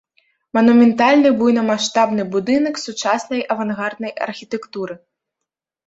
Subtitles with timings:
[0.57, 5.03] Манументальны буйнамаштабны будынак сучаснай авангарднай архітэктуры.